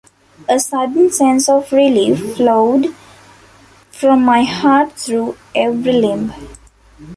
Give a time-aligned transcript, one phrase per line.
[0.49, 2.87] A sudden sense of relief flowed
[3.91, 6.33] from my heart through every limb.